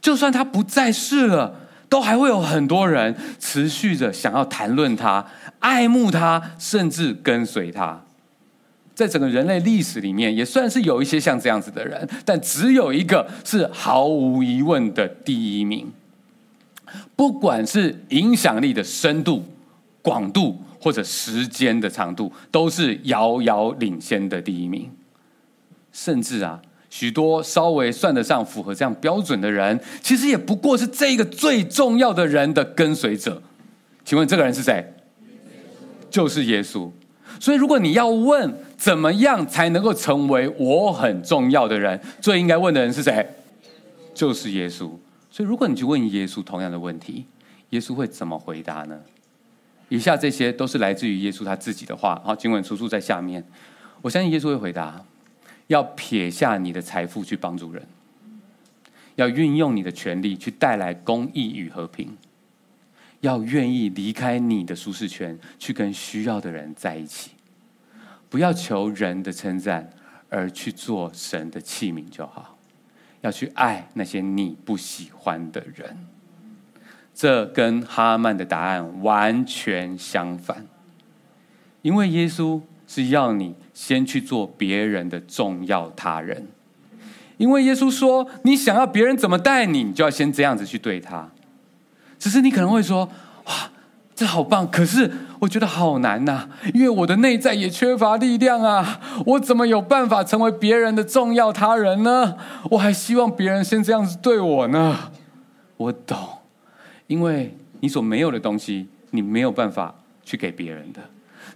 [0.00, 1.58] 就算他不在世了。
[1.92, 5.22] 都还会有很多人持续着想要谈论他、
[5.58, 8.02] 爱慕他，甚至跟随他。
[8.94, 15.92] 在整个人类历史里面，也算是有一些像这样子的人，但只有一个是毫无疑问的第一名。
[17.16, 19.44] 不管是影响力的深度、
[20.00, 24.90] 广度，或者时间的长度，都是遥遥领先的第一名。
[25.92, 26.60] 甚至啊。
[26.90, 33.42] 许多稍微算得上符合这样标准的人，其实也不过是这个最重要的人的跟随者。
[34.04, 34.92] 请问这个人是谁？
[36.10, 36.90] 就是耶稣。
[37.40, 43.26] 所以，如果你要问怎么样才能够成为我很重要的人，最应该问的人是谁？
[44.12, 44.90] 就是耶稣。
[45.32, 47.24] 所以，如果你去问耶稣同样的问题，
[47.70, 49.00] 耶稣会怎么回答呢？
[49.88, 52.20] 以下这些都是来自于耶稣他自己的话。
[52.22, 53.42] 好，经文出处在下面。
[54.02, 55.02] 我相信耶稣会回答。
[55.68, 57.82] 要撇下你的财富去帮助人，
[59.14, 62.14] 要运用你的权力去带来公益与和平，
[63.20, 67.30] 要愿意离开你的舒适圈，去跟需要的人在一起。
[68.28, 69.88] 不要求人的称赞，
[70.28, 72.51] 而去做神的器皿就好。
[73.22, 76.06] 要去爱那些你不喜欢的人。
[77.14, 80.66] 这跟哈曼的答案完全相反，
[81.82, 86.48] 因为耶稣是要你先去做别人的重要他人。
[87.36, 91.28] 因为耶稣说，你想要别人怎么待你，你就要先这样子去对他。
[92.18, 93.04] 只是你可能会说，
[93.46, 93.70] 哇，
[94.14, 95.10] 这好棒，可是
[95.42, 102.36] 我觉得好难呐，因为我的内在也缺乏力量啊，我怎么有办法成为别人的重要他人呢？
[102.70, 105.10] 我还希望别人先这样子对我呢。
[105.76, 106.16] 我懂。
[107.08, 111.00] 因为你所没有的东西，你没有办法去给别人的。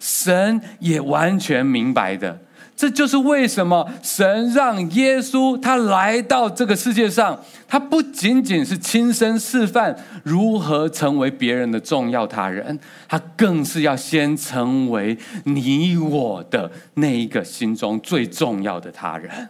[0.01, 2.41] 神也完全明白的，
[2.77, 19.49] 这就是为什么神让耶稣他来到这个世界上，他不仅仅是亲身示范如何成为别人的重要他人，他更是要先成为你我的那一个心中最重要的他人。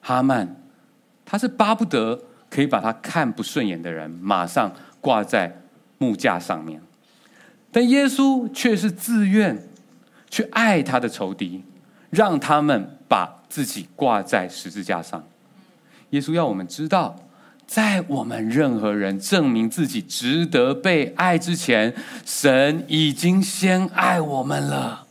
[0.00, 0.56] 哈曼，
[1.24, 2.20] 他是巴不得。
[2.48, 5.60] 可以把他看不顺眼的人马上挂在
[5.98, 6.80] 木架上面，
[7.72, 9.60] 但耶稣却是自愿
[10.30, 11.62] 去爱他的仇敌，
[12.10, 15.22] 让他们把自己挂在十字架上。
[16.10, 17.16] 耶稣要我们知道，
[17.66, 21.94] 在我们任何人证明自己值得被爱之前，
[22.24, 25.02] 神已经先爱我们了。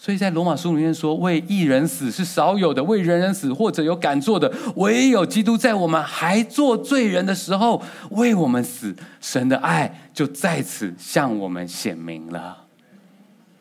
[0.00, 12.64] 所以在罗马书里面说，为一人死是少有的，为人人死或者有敢做的，唯有基督在我们还做罪人的时候为我们死，神的爱就在此向我们显明了。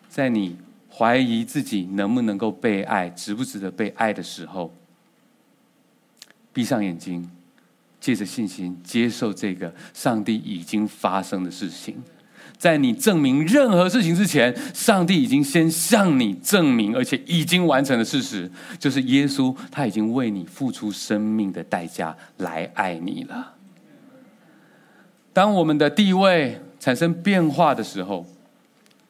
[0.09, 0.55] 在你
[0.97, 4.73] 怀疑自己能不能够被爱，值不值得被爱的时候，
[6.51, 7.29] 闭上眼睛，
[7.99, 12.01] 借着信心接受这个上帝已经发生的事情。
[12.57, 23.53] 在你证明任何事情之前，上帝已经先向你证明，而且已经完成的事实，就是耶稣他已经为你付出生命的代价来爱你了。
[25.31, 28.25] 当我们的地位产生变化的时候，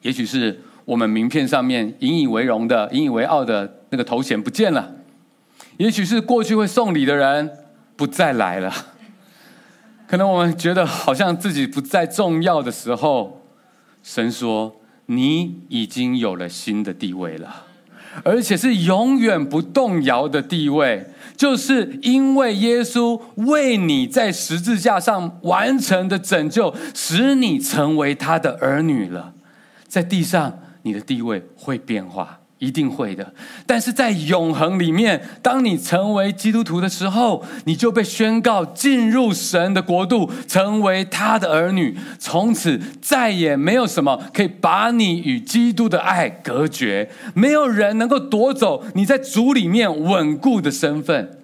[0.02, 4.90] 也许是我们名片上面引以为荣的、引以为傲的那个头衔不见了，
[5.76, 7.50] 也许是过去会送礼的人
[7.94, 8.72] 不再来了。
[10.06, 13.42] 可能我们觉得好像自己不再重要的时候，
[14.02, 17.66] 神说：“你已经有了新的地位了，
[18.24, 21.04] 而且是永远不动摇的地位，
[21.36, 29.34] 就是因为耶稣为你在十字架上完成的拯救，使你成为他的儿女了。
[29.86, 30.58] 在地上，
[30.88, 33.32] 你的地位会变化。”一定会的，
[33.68, 41.96] 但是在永恒里面，当你成为基督徒的时候，你就被宣告进入神的国度，成为他的儿女。
[42.18, 51.38] 从此再也没有什么可以把你与基督的爱隔绝，没有人能够夺走你在主里面稳固的身份。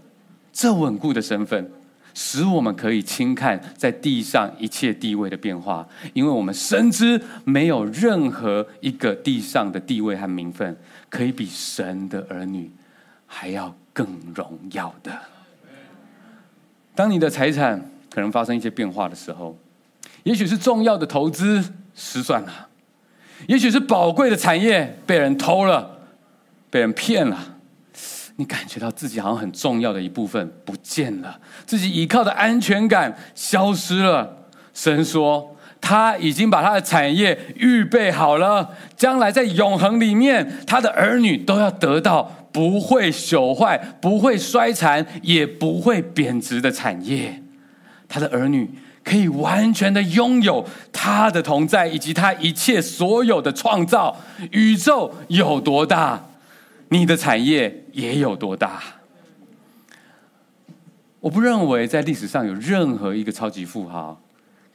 [0.52, 1.70] 这稳固的身份，
[2.14, 10.74] 使我们可以轻看在地上一切地位的变化，因为我们深知没有任何一个地上的地位和名分。
[11.10, 12.68] 可以比神的儿女
[13.24, 14.04] 还要更
[14.34, 15.12] 荣耀的。
[16.92, 19.56] 当你的财产可能发生一些变化的时候，
[20.24, 21.62] 也许是重要的投资
[21.94, 22.68] 失算了，
[23.46, 26.00] 也许是宝贵的产业被人偷了、
[26.68, 27.53] 被人骗了，
[28.36, 34.46] 你感觉到自己好像很重要的一部分不见了，自己依靠的安全感消失了。
[34.72, 35.50] 神说。
[35.86, 47.42] 他已经把他的产业预备好了，将来在永恒里面，他的儿女都要得到不会朽坏、不会衰残、也不会贬值的产业。
[48.08, 48.70] 他的儿女
[49.02, 54.16] 可以完全的拥有他的同在，以及他一切所有的创造。
[54.52, 56.30] 宇宙有多大，
[56.98, 58.82] 你的产业也有多大。
[61.20, 64.20] 我不认为在历史上有任何一个超级富豪。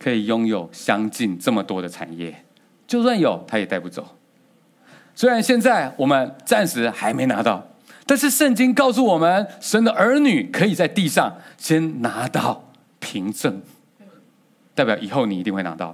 [0.01, 2.33] 可以拥有相近这么多的产业，
[2.87, 4.15] 就算有，他也带不走。
[5.13, 7.61] 虽然现在我们暂时还没拿到，
[8.05, 13.61] 但是圣经告诉我们，神的儿女可以在地上先拿到凭证，
[14.73, 15.93] 代表以后你一定会拿到。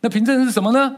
[0.00, 0.96] 那凭证是什么呢？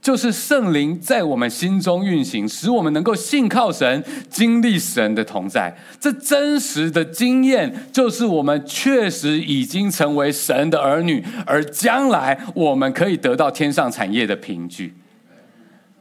[0.00, 5.76] 就是圣灵在我们心中运行，使我们能够信靠神，经历神的同在。
[6.00, 14.94] 这真实的经验，就是我们确实已经成为神的儿女，而将来我们可以得到天上产业的凭据。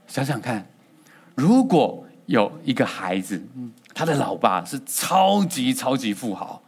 [0.08, 0.66] 想想看，
[1.36, 3.42] 如果有一个孩子，
[3.94, 6.62] 他的老爸是超级超级富豪，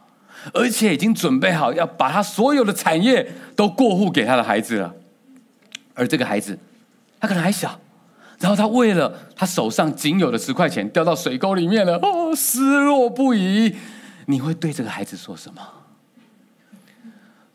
[0.52, 4.94] 而且已经准备好要把他所有的产业都过户给他的孩子了。
[5.94, 6.58] 而这个孩子，
[7.22, 7.80] 他可能还小，
[8.40, 13.76] 然后他为了他手上仅有的十块钱掉到水沟里面了，哦，失落不已。
[14.26, 15.62] 你会对这个孩子说什么？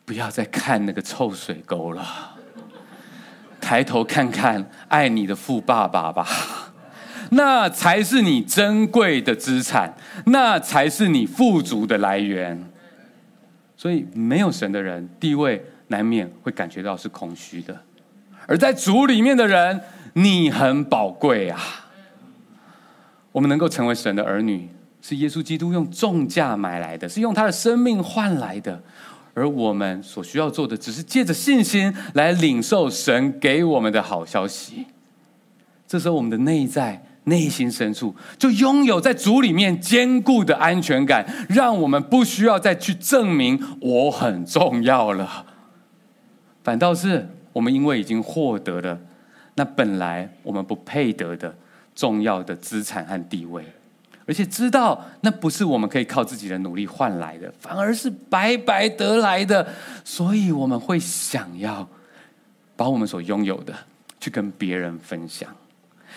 [0.06, 2.06] 不要再看那个臭水沟了，
[3.60, 6.26] 抬头看看爱你的富爸爸吧，
[7.32, 9.98] 那才是你珍贵的资产，
[10.28, 12.72] 那才是你富足的来源。
[13.76, 17.78] 所以，没有神的人，地位难免会感觉到是空虚的。
[18.48, 19.82] 而在主里面的人，
[20.14, 21.60] 你很宝贵啊！
[23.34, 24.70] 我们能够成为神的儿女，
[25.02, 28.82] 是耶稣基督用重价买来的，是用他的生命换来的。
[29.36, 34.88] 而我们所需要做的，只是借着信心来领受神给我们的好消息。
[35.86, 45.46] 这时候，我们的内在、内心深处就拥有在主里面坚固的安全感，让我们不需要再去证明我很重要了。
[46.64, 47.30] 反倒是。
[47.58, 49.00] 我们因为已经获得了
[49.56, 51.52] 那本来我们不配得的
[51.96, 53.66] 重要的资产和地位，
[54.28, 59.68] 而且知道那不是我们可以靠自己的努力换来的，反而是白白得来的，
[60.06, 61.90] 所以我们会想要
[62.76, 63.74] 把我们所拥有的
[64.20, 65.50] 去跟别人分享，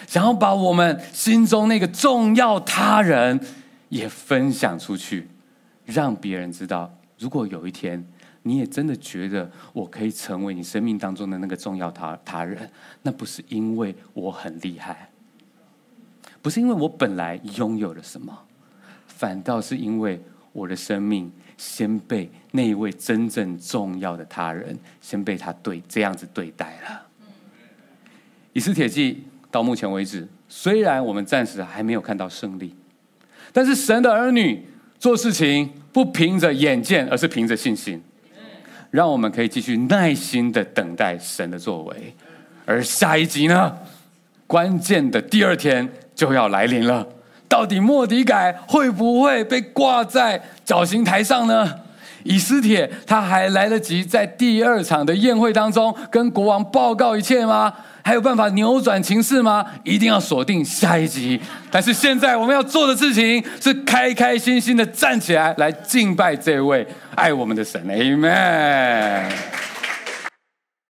[0.06, 3.40] 想要把我们心中那个重要他人
[3.88, 5.26] 也分享出去，
[5.86, 8.06] 让别人知道，如果有一天。
[8.42, 12.70] 你也真的觉得我可以成为你生命当中的那个重要他他人？
[13.02, 15.10] 那不是因为我很厉害，
[16.40, 18.36] 不是因为我本来拥有了什么，
[19.06, 20.18] 反倒是因为
[20.52, 27.06] 我的生命先被那一位真正重要的他人先被他对这样子对待了。
[28.54, 32.74] 以斯铁记到目前为止，虽然我们暂时还没有看到胜利，
[33.52, 34.64] 但是神的儿女
[34.98, 38.02] 做事情不凭着眼见，而是凭着信心。
[38.90, 42.14] 让我们可以继续耐心的等待神的作为，
[42.66, 43.76] 而下一集呢，
[44.46, 47.06] 关键的第二天就要来临了。
[47.48, 51.80] 到底莫迪改会不会被挂在绞刑台上呢？
[52.22, 57.72] 以斯帖他还来得及在第二场的宴会当中跟国王报告一切吗？
[58.02, 59.64] 还有办法扭转情势吗？
[59.84, 61.40] 一定要锁定下一集。
[61.70, 67.80] 但是现在我们要做的事情是开开心心的站起来，来敬拜这位爱我们的神。
[67.86, 69.30] Amen。